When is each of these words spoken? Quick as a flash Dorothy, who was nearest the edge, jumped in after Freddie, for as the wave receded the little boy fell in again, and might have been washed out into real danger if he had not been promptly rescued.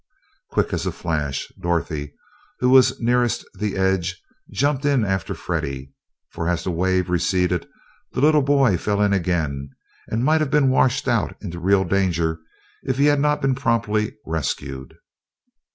Quick 0.49 0.73
as 0.73 0.87
a 0.87 0.91
flash 0.91 1.51
Dorothy, 1.61 2.15
who 2.57 2.71
was 2.71 2.99
nearest 2.99 3.45
the 3.53 3.77
edge, 3.77 4.19
jumped 4.49 4.83
in 4.83 5.05
after 5.05 5.35
Freddie, 5.35 5.93
for 6.31 6.49
as 6.49 6.63
the 6.63 6.71
wave 6.71 7.07
receded 7.07 7.67
the 8.13 8.19
little 8.19 8.41
boy 8.41 8.79
fell 8.79 8.99
in 8.99 9.13
again, 9.13 9.69
and 10.07 10.25
might 10.25 10.41
have 10.41 10.49
been 10.49 10.71
washed 10.71 11.07
out 11.07 11.37
into 11.39 11.59
real 11.59 11.83
danger 11.83 12.39
if 12.81 12.97
he 12.97 13.05
had 13.05 13.19
not 13.19 13.43
been 13.43 13.53
promptly 13.53 14.15
rescued. 14.25 14.97